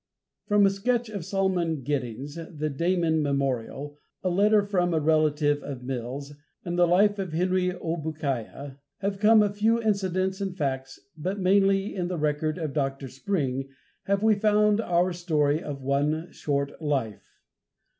From 0.47 0.65
a 0.65 0.71
sketch 0.71 1.09
of 1.09 1.23
Salmon 1.23 1.83
Giddings, 1.83 2.33
the 2.33 2.71
Damon 2.71 3.21
Memorial, 3.21 3.99
a 4.23 4.31
letter 4.31 4.63
from 4.63 4.95
a 4.95 4.99
relative 4.99 5.61
of 5.61 5.83
Mills, 5.83 6.33
and 6.65 6.75
the 6.75 6.87
life 6.87 7.19
of 7.19 7.33
Henry 7.33 7.69
Obookiah 7.73 8.79
have 9.01 9.19
come 9.19 9.43
a 9.43 9.53
few 9.53 9.79
incidents 9.79 10.41
and 10.41 10.57
facts, 10.57 10.99
but 11.15 11.39
mainly 11.39 11.93
in 11.93 12.07
the 12.07 12.17
record 12.17 12.57
of 12.57 12.73
Dr. 12.73 13.09
Spring 13.09 13.69
have 14.05 14.23
we 14.23 14.33
found 14.33 14.81
our 14.81 15.13
Story 15.13 15.61
of 15.61 15.83
One 15.83 16.31
Short 16.31 16.81
Life. 16.81 17.39